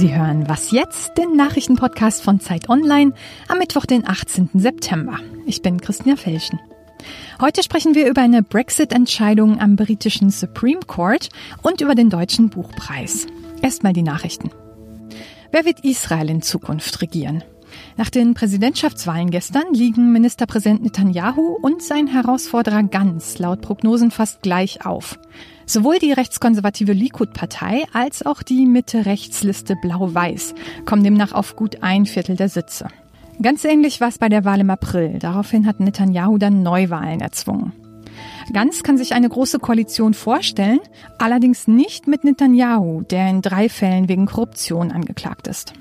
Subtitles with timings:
[0.00, 3.12] Sie hören Was jetzt, den Nachrichtenpodcast von Zeit Online
[3.48, 4.48] am Mittwoch, den 18.
[4.54, 5.18] September.
[5.44, 6.58] Ich bin Christina Felschen.
[7.38, 11.28] Heute sprechen wir über eine Brexit-Entscheidung am britischen Supreme Court
[11.60, 13.26] und über den deutschen Buchpreis.
[13.60, 14.50] Erstmal die Nachrichten.
[15.52, 17.44] Wer wird Israel in Zukunft regieren?
[17.98, 24.86] Nach den Präsidentschaftswahlen gestern liegen Ministerpräsident Netanyahu und sein Herausforderer Gantz laut Prognosen fast gleich
[24.86, 25.18] auf.
[25.70, 32.34] Sowohl die rechtskonservative Likud-Partei als auch die Mitte-Rechtsliste Blau-Weiß kommen demnach auf gut ein Viertel
[32.34, 32.88] der Sitze.
[33.40, 35.20] Ganz ähnlich war es bei der Wahl im April.
[35.20, 37.72] Daraufhin hat Netanyahu dann Neuwahlen erzwungen.
[38.52, 40.80] Ganz kann sich eine große Koalition vorstellen,
[41.18, 45.74] allerdings nicht mit Netanyahu, der in drei Fällen wegen Korruption angeklagt ist.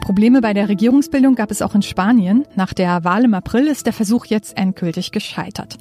[0.00, 2.44] Probleme bei der Regierungsbildung gab es auch in Spanien.
[2.54, 5.76] Nach der Wahl im April ist der Versuch jetzt endgültig gescheitert.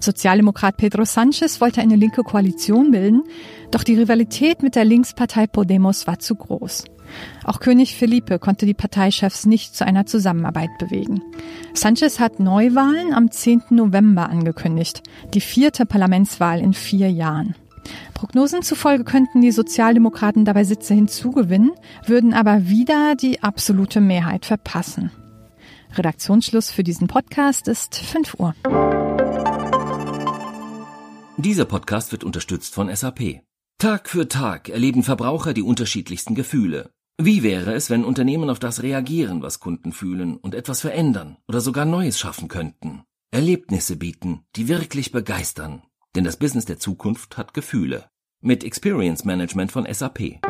[0.00, 3.22] Sozialdemokrat Pedro Sanchez wollte eine linke Koalition bilden,
[3.70, 6.84] doch die Rivalität mit der Linkspartei Podemos war zu groß.
[7.44, 11.22] Auch König Felipe konnte die Parteichefs nicht zu einer Zusammenarbeit bewegen.
[11.72, 13.62] Sanchez hat Neuwahlen am 10.
[13.70, 15.02] November angekündigt,
[15.34, 17.54] die vierte Parlamentswahl in vier Jahren.
[18.14, 21.72] Prognosen zufolge könnten die Sozialdemokraten dabei Sitze hinzugewinnen,
[22.06, 25.10] würden aber wieder die absolute Mehrheit verpassen.
[25.94, 28.54] Redaktionsschluss für diesen Podcast ist 5 Uhr.
[31.36, 33.42] Dieser Podcast wird unterstützt von SAP.
[33.78, 36.90] Tag für Tag erleben Verbraucher die unterschiedlichsten Gefühle.
[37.16, 41.60] Wie wäre es, wenn Unternehmen auf das reagieren, was Kunden fühlen und etwas verändern oder
[41.60, 43.02] sogar Neues schaffen könnten?
[43.30, 45.82] Erlebnisse bieten, die wirklich begeistern.
[46.18, 48.06] Denn das Business der Zukunft hat Gefühle.
[48.40, 50.40] Mit Experience Management von SAP.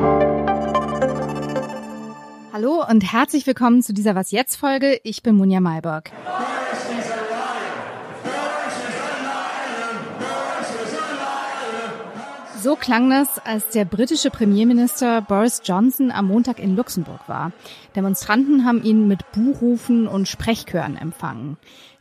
[2.55, 4.99] Hallo und herzlich willkommen zu dieser Was jetzt Folge.
[5.05, 6.11] Ich bin Munja Mayberg.
[12.61, 17.53] So klang das, als der britische Premierminister Boris Johnson am Montag in Luxemburg war.
[17.95, 21.57] Demonstranten haben ihn mit Buhrufen und Sprechchören empfangen.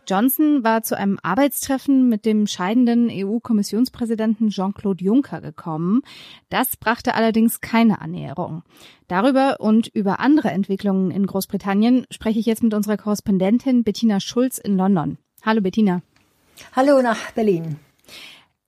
[0.08, 6.02] Johnson war zu einem Arbeitstreffen mit dem scheidenden EU-Kommissionspräsidenten Jean-Claude Juncker gekommen.
[6.50, 8.64] Das brachte allerdings keine Annäherung.
[9.08, 14.58] Darüber und über andere Entwicklungen in Großbritannien spreche ich jetzt mit unserer Korrespondentin Bettina Schulz
[14.58, 15.20] in London.
[15.44, 16.02] Hallo Bettina.
[16.76, 17.78] Hallo nach Berlin.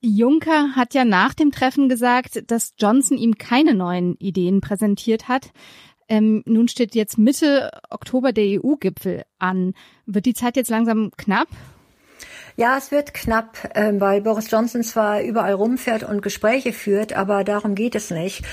[0.01, 5.51] Juncker hat ja nach dem Treffen gesagt, dass Johnson ihm keine neuen Ideen präsentiert hat.
[6.07, 9.73] Ähm, nun steht jetzt Mitte Oktober der EU-Gipfel an.
[10.05, 11.47] Wird die Zeit jetzt langsam knapp?
[12.55, 17.43] Ja, es wird knapp, ähm, weil Boris Johnson zwar überall rumfährt und Gespräche führt, aber
[17.43, 18.43] darum geht es nicht.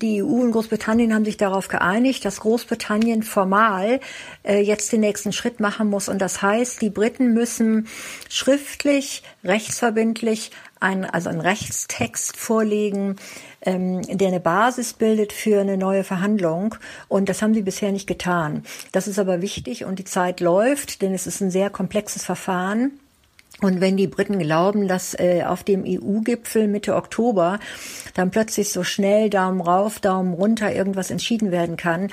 [0.00, 3.98] Die EU und Großbritannien haben sich darauf geeinigt, dass Großbritannien formal
[4.44, 6.08] äh, jetzt den nächsten Schritt machen muss.
[6.08, 7.88] Und das heißt, die Briten müssen
[8.28, 13.16] schriftlich, rechtsverbindlich ein, also einen Rechtstext vorlegen,
[13.62, 16.76] ähm, der eine Basis bildet für eine neue Verhandlung.
[17.08, 18.62] Und das haben sie bisher nicht getan.
[18.92, 23.00] Das ist aber wichtig und die Zeit läuft, denn es ist ein sehr komplexes Verfahren.
[23.60, 27.58] Und wenn die Briten glauben, dass äh, auf dem EU-Gipfel Mitte Oktober
[28.14, 32.10] dann plötzlich so schnell Daumen rauf, Daumen runter irgendwas entschieden werden kann,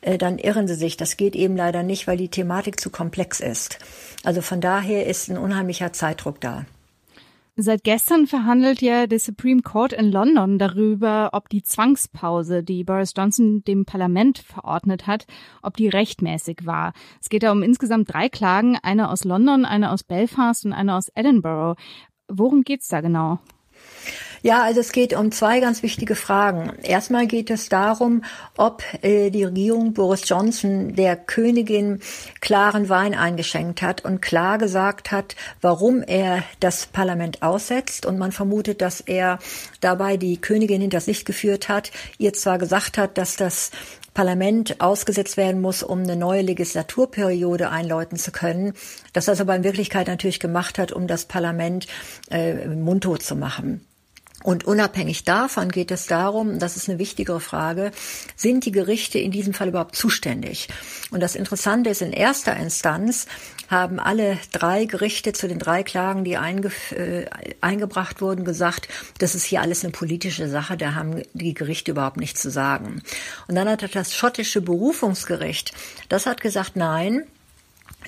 [0.00, 0.96] äh, dann irren sie sich.
[0.96, 3.78] Das geht eben leider nicht, weil die Thematik zu komplex ist.
[4.24, 6.64] Also von daher ist ein unheimlicher Zeitdruck da.
[7.60, 13.14] Seit gestern verhandelt ja der Supreme Court in London darüber, ob die Zwangspause, die Boris
[13.16, 15.26] Johnson dem Parlament verordnet hat,
[15.60, 16.92] ob die rechtmäßig war.
[17.20, 20.94] Es geht da um insgesamt drei Klagen, eine aus London, eine aus Belfast und eine
[20.94, 21.74] aus Edinburgh.
[22.28, 23.40] Worum geht's da genau?
[24.42, 26.72] Ja, also es geht um zwei ganz wichtige Fragen.
[26.82, 28.22] Erstmal geht es darum,
[28.56, 32.00] ob äh, die Regierung Boris Johnson der Königin
[32.40, 38.06] klaren Wein eingeschenkt hat und klar gesagt hat, warum er das Parlament aussetzt.
[38.06, 39.40] Und man vermutet, dass er
[39.80, 43.72] dabei die Königin hinters Licht geführt hat, ihr zwar gesagt hat, dass das
[44.14, 48.72] Parlament ausgesetzt werden muss, um eine neue Legislaturperiode einläuten zu können,
[49.12, 51.86] dass das aber in Wirklichkeit natürlich gemacht hat, um das Parlament
[52.30, 53.87] äh, mundtot zu machen.
[54.44, 57.90] Und unabhängig davon geht es darum, das ist eine wichtigere Frage,
[58.36, 60.68] sind die Gerichte in diesem Fall überhaupt zuständig?
[61.10, 63.26] Und das Interessante ist, in erster Instanz
[63.68, 67.26] haben alle drei Gerichte zu den drei Klagen, die einge äh,
[67.60, 72.16] eingebracht wurden, gesagt, das ist hier alles eine politische Sache, da haben die Gerichte überhaupt
[72.16, 73.02] nichts zu sagen.
[73.48, 75.72] Und dann hat das schottische Berufungsgericht,
[76.08, 77.24] das hat gesagt, nein,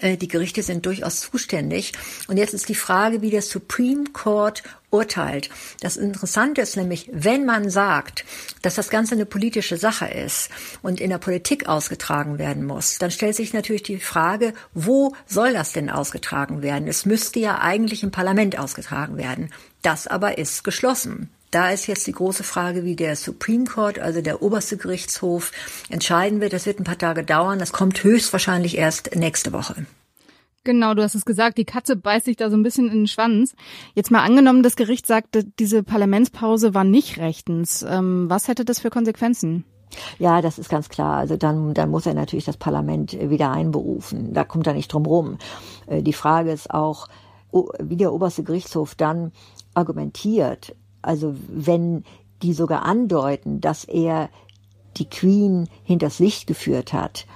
[0.03, 1.93] die Gerichte sind durchaus zuständig.
[2.29, 5.51] Und jetzt ist die Frage, wie der Supreme Court urteilt.
[5.81, 8.25] Das Interessante ist nämlich, wenn man sagt,
[8.63, 10.49] dass das Ganze eine politische Sache ist
[10.83, 15.53] und in der Politik ausgetragen werden muss, dann stellt sich natürlich die Frage, wo soll
[15.53, 16.89] das denn ausgetragen werden?
[16.89, 19.53] Es müsste ja eigentlich im Parlament ausgetragen werden.
[19.83, 21.31] Das aber ist geschlossen.
[21.51, 25.51] Da ist jetzt die große Frage, wie der Supreme Court, also der oberste Gerichtshof,
[25.89, 26.53] entscheiden wird.
[26.53, 27.59] Das wird ein paar Tage dauern.
[27.59, 29.87] Das kommt höchstwahrscheinlich erst nächste Woche.
[30.63, 33.07] Genau, du hast es gesagt, die Katze beißt sich da so ein bisschen in den
[33.07, 33.55] Schwanz.
[33.95, 37.83] Jetzt mal angenommen, das Gericht sagte, diese Parlamentspause war nicht rechtens.
[37.83, 39.65] Ähm, was hätte das für Konsequenzen?
[40.19, 41.17] Ja, das ist ganz klar.
[41.17, 44.35] Also dann, dann muss er natürlich das Parlament wieder einberufen.
[44.35, 45.39] Da kommt er nicht drum rum.
[45.87, 47.09] Äh, die Frage ist auch,
[47.81, 49.33] wie der oberste Gerichtshof dann
[49.75, 50.77] argumentiert.
[51.03, 52.05] Also wenn
[52.43, 54.29] die sogar andeuten, dass er
[54.97, 57.27] die Queen hinters Licht geführt hat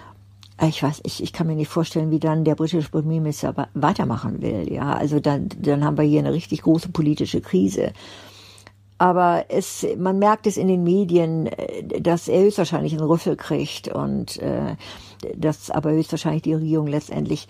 [0.63, 4.73] ich weiß, ich, ich kann mir nicht vorstellen, wie dann der britische Premierminister weitermachen will.
[4.73, 7.93] Ja, also dann, dann haben wir hier eine richtig große politische Krise.
[8.97, 13.89] Aber es, man merkt es in den Medien, äh, dass er höchstwahrscheinlich einen Rüffel kriegt
[13.89, 14.77] und äh,
[15.37, 17.49] dass aber höchstwahrscheinlich die Regierung letztendlich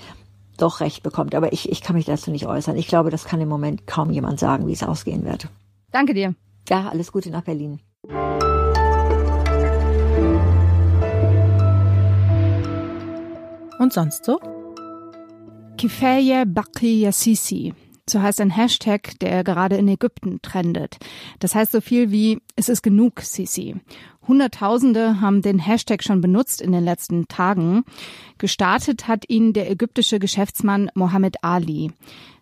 [0.56, 1.34] doch recht bekommt.
[1.34, 2.76] Aber ich, ich kann mich dazu nicht äußern.
[2.76, 5.48] Ich glaube, das kann im Moment kaum jemand sagen, wie es ausgehen wird.
[5.94, 6.34] Danke dir.
[6.68, 7.78] Ja, alles Gute nach Berlin.
[13.78, 14.40] Und sonst so?
[15.78, 17.74] Kifaya Baki Yassisi.
[18.08, 20.98] So heißt ein Hashtag, der gerade in Ägypten trendet.
[21.38, 23.76] Das heißt so viel wie Es ist genug, Sisi.
[24.26, 27.84] Hunderttausende haben den Hashtag schon benutzt in den letzten Tagen.
[28.38, 31.92] Gestartet hat ihn der ägyptische Geschäftsmann Mohammed Ali.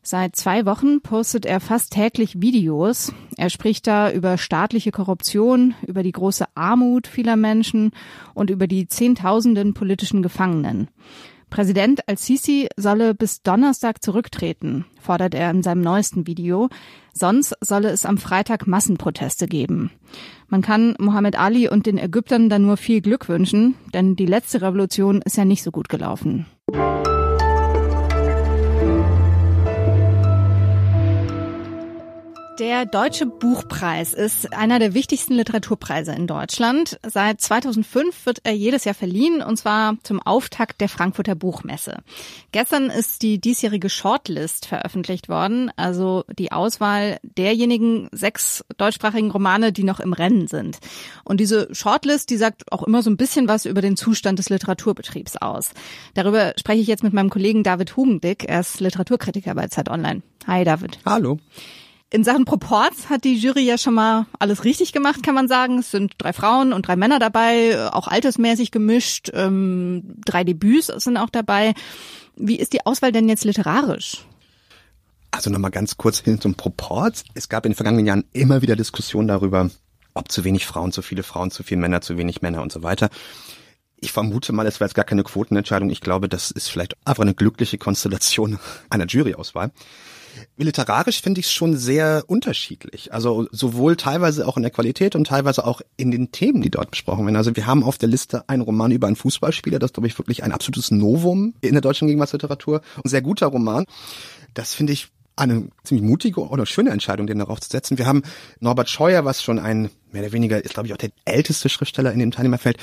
[0.05, 3.13] Seit zwei Wochen postet er fast täglich Videos.
[3.37, 7.93] Er spricht da über staatliche Korruption, über die große Armut vieler Menschen
[8.35, 10.89] und über die Zehntausenden politischen Gefangenen.
[11.53, 16.71] Präsident al-Sisi solle bis Donnerstag zurücktreten, fordert er in seinem neuesten Video.
[17.13, 19.91] Sonst solle es am Freitag Massenproteste geben.
[20.49, 24.63] Man kann Mohammed Ali und den Ägyptern dann nur viel Glück wünschen, denn die letzte
[24.63, 26.47] Revolution ist ja nicht so gut gelaufen.
[32.59, 37.01] Der Deutsche Buchpreis ist einer der wichtigsten Literaturpreise in Deutschland.
[37.03, 42.03] Seit 2005 wird er jedes Jahr verliehen und zwar zum Auftakt der Frankfurter Buchmesse.
[42.53, 49.85] Gestern ist die diesjährige Shortlist veröffentlicht worden, also die Auswahl derjenigen sechs deutschsprachigen Romane, die
[49.85, 50.79] noch im Rennen sind.
[51.25, 54.51] Und diese Shortlist, die sagt auch immer so ein bisschen was über den Zustand des
[54.51, 55.71] Literaturbetriebs aus.
[56.13, 58.45] Darüber spreche ich jetzt mit meinem Kollegen David Hugendick.
[58.47, 60.21] Er ist Literaturkritiker bei Zeit Online.
[60.47, 60.99] Hi David.
[61.07, 61.39] Hallo.
[62.13, 65.79] In Sachen Proports hat die Jury ja schon mal alles richtig gemacht, kann man sagen.
[65.79, 69.31] Es sind drei Frauen und drei Männer dabei, auch altersmäßig gemischt.
[69.33, 71.73] Ähm, drei Debüts sind auch dabei.
[72.37, 74.27] Wie ist die Auswahl denn jetzt literarisch?
[75.31, 77.25] Also nochmal ganz kurz hin zum Proports.
[77.33, 79.71] Es gab in den vergangenen Jahren immer wieder Diskussionen darüber,
[80.13, 82.83] ob zu wenig Frauen, zu viele Frauen, zu viele Männer, zu wenig Männer und so
[82.83, 83.09] weiter.
[83.97, 85.89] Ich vermute mal, es war jetzt gar keine Quotenentscheidung.
[85.89, 88.59] Ich glaube, das ist vielleicht einfach eine glückliche Konstellation
[88.91, 89.71] einer Juryauswahl.
[90.57, 93.13] Literarisch finde ich es schon sehr unterschiedlich.
[93.13, 96.91] Also sowohl teilweise auch in der Qualität und teilweise auch in den Themen, die dort
[96.91, 97.37] besprochen werden.
[97.37, 100.43] Also wir haben auf der Liste einen Roman über einen Fußballspieler, das glaube ich wirklich
[100.45, 102.83] ein absolutes Novum in der deutschen Gegenwartsliteratur.
[103.03, 103.85] Ein sehr guter Roman.
[104.55, 107.99] Das finde ich eine ziemlich mutige oder schöne Entscheidung, den darauf zu setzen.
[107.99, 108.23] Wir haben
[108.61, 112.13] Norbert Scheuer, was schon ein, mehr oder weniger, ist glaube ich auch der älteste Schriftsteller
[112.13, 112.77] in dem Teilnehmerfeld,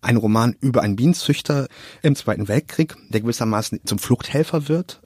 [0.00, 1.66] ein Roman über einen Bienenzüchter
[2.02, 5.00] im Zweiten Weltkrieg, der gewissermaßen zum Fluchthelfer wird.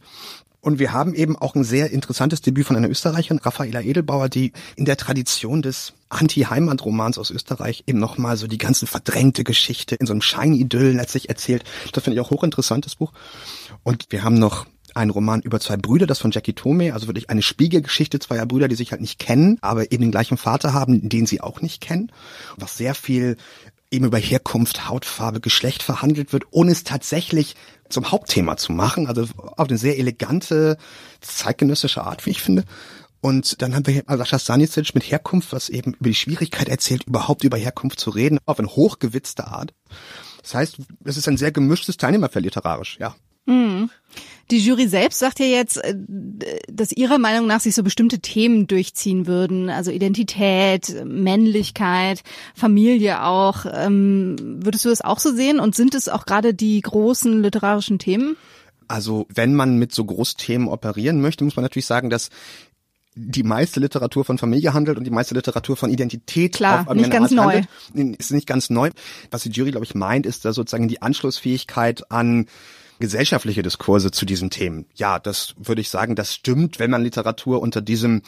[0.62, 4.52] Und wir haben eben auch ein sehr interessantes Debüt von einer Österreicherin, Raffaela Edelbauer, die
[4.76, 10.06] in der Tradition des Anti-Heimat-Romans aus Österreich eben nochmal so die ganze verdrängte Geschichte in
[10.06, 11.64] so einem Scheinidyll letztlich erzählt.
[11.92, 13.12] Das finde ich auch hochinteressantes Buch.
[13.82, 17.28] Und wir haben noch einen Roman über zwei Brüder, das von Jackie Tome, also wirklich
[17.28, 21.08] eine Spiegelgeschichte zweier Brüder, die sich halt nicht kennen, aber eben den gleichen Vater haben,
[21.08, 22.12] den sie auch nicht kennen.
[22.56, 23.36] Was sehr viel
[23.90, 27.56] eben über Herkunft, Hautfarbe, Geschlecht verhandelt wird, ohne es tatsächlich
[27.92, 29.06] zum Hauptthema zu machen.
[29.06, 30.76] Also auf eine sehr elegante,
[31.20, 32.64] zeitgenössische Art, wie ich finde.
[33.20, 37.44] Und dann haben wir Sascha Stanisic mit Herkunft, was eben über die Schwierigkeit erzählt, überhaupt
[37.44, 39.72] über Herkunft zu reden, auf eine hochgewitzte Art.
[40.42, 43.14] Das heißt, es ist ein sehr gemischtes Teilnehmerfeld literarisch, ja.
[43.46, 43.90] Mhm.
[44.50, 45.94] Die Jury selbst sagt ja jetzt, äh,
[46.70, 52.22] dass ihrer Meinung nach sich so bestimmte Themen durchziehen würden, also Identität, Männlichkeit,
[52.54, 53.64] Familie auch.
[53.72, 55.58] Ähm, würdest du das auch so sehen?
[55.58, 58.36] Und sind es auch gerade die großen literarischen Themen?
[58.88, 62.28] Also wenn man mit so Großthemen operieren möchte, muss man natürlich sagen, dass
[63.14, 67.10] die meiste Literatur von Familie handelt und die meiste Literatur von Identität Klar, auf nicht
[67.10, 67.62] ganz Art neu.
[67.94, 68.18] Handelt.
[68.18, 68.90] Ist nicht ganz neu.
[69.30, 72.46] Was die Jury, glaube ich, meint, ist da sozusagen die Anschlussfähigkeit an
[73.02, 74.86] gesellschaftliche Diskurse zu diesen Themen.
[74.94, 78.22] Ja, das würde ich sagen, das stimmt, wenn man Literatur unter diesem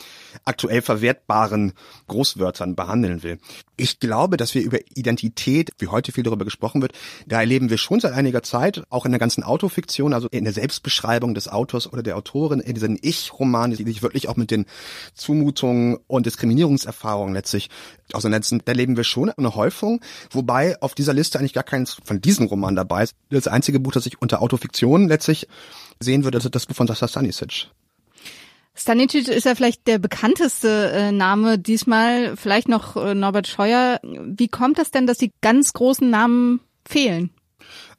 [0.45, 1.75] aktuell verwertbaren
[2.09, 3.39] Großwörtern behandeln will.
[3.77, 6.93] Ich glaube, dass wir über Identität, wie heute viel darüber gesprochen wird,
[7.25, 10.53] da erleben wir schon seit einiger Zeit, auch in der ganzen Autofiktion, also in der
[10.53, 14.67] Selbstbeschreibung des Autors oder der Autorin, in diesen Ich-Romanen, die sich wirklich auch mit den
[15.15, 17.71] Zumutungen und Diskriminierungserfahrungen letztlich
[18.13, 22.21] auseinandersetzen, da erleben wir schon eine Häufung, wobei auf dieser Liste eigentlich gar keins von
[22.21, 23.15] diesen Romanen dabei ist.
[23.31, 25.49] Das einzige Buch, das ich unter Autofiktion letztlich
[26.01, 27.69] sehen würde, ist das Buch von Sasa Stanisic.
[28.77, 34.01] Stanicic ist ja vielleicht der bekannteste äh, Name diesmal, vielleicht noch äh, Norbert Scheuer.
[34.03, 37.31] Wie kommt das denn, dass die ganz großen Namen fehlen?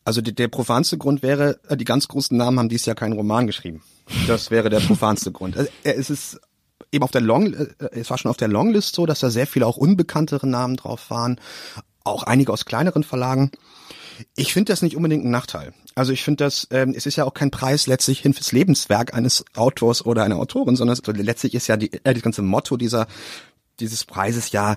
[0.03, 3.13] Also die, der profanste Grund wäre, äh, die ganz großen Namen haben dieses Jahr keinen
[3.13, 3.83] Roman geschrieben.
[4.27, 5.57] Das wäre der profanste Grund.
[5.57, 6.39] Also, es ist
[6.91, 9.47] eben auf der Long, äh, es war schon auf der Longlist so, dass da sehr
[9.47, 11.39] viele auch unbekanntere Namen drauf waren,
[12.03, 13.51] auch einige aus kleineren Verlagen.
[14.35, 15.73] Ich finde das nicht unbedingt ein Nachteil.
[15.95, 19.13] Also ich finde das, ähm, es ist ja auch kein Preis letztlich hin fürs Lebenswerk
[19.13, 23.07] eines Autors oder einer Autorin, sondern letztlich ist ja die, äh, das ganze Motto dieser
[23.79, 24.75] dieses Preises ja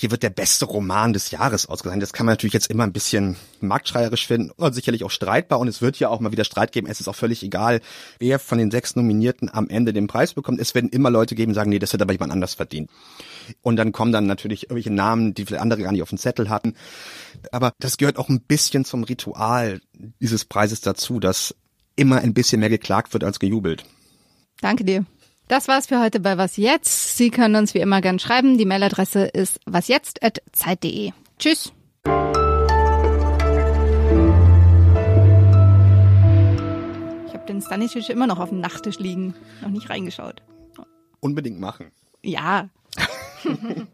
[0.00, 2.04] hier wird der beste Roman des Jahres ausgezeichnet.
[2.04, 5.58] Das kann man natürlich jetzt immer ein bisschen marktschreierisch finden und sicherlich auch streitbar.
[5.58, 6.86] Und es wird ja auch mal wieder Streit geben.
[6.86, 7.80] Es ist auch völlig egal,
[8.20, 10.60] wer von den sechs Nominierten am Ende den Preis bekommt.
[10.60, 12.90] Es werden immer Leute geben, die sagen, nee, das hätte aber jemand anders verdient.
[13.60, 16.48] Und dann kommen dann natürlich irgendwelche Namen, die viele andere gar nicht auf dem Zettel
[16.48, 16.74] hatten.
[17.50, 19.80] Aber das gehört auch ein bisschen zum Ritual
[20.20, 21.56] dieses Preises dazu, dass
[21.96, 23.84] immer ein bisschen mehr geklagt wird als gejubelt.
[24.60, 25.04] Danke dir.
[25.48, 27.16] Das war's für heute bei Was Jetzt.
[27.16, 28.58] Sie können uns wie immer gern schreiben.
[28.58, 31.12] Die Mailadresse ist wasjetzt.zeit.de.
[31.38, 31.72] Tschüss.
[37.26, 39.34] Ich habe den Stanisic immer noch auf dem Nachttisch liegen.
[39.62, 40.42] Noch nicht reingeschaut.
[41.20, 41.92] Unbedingt machen.
[42.22, 42.68] Ja.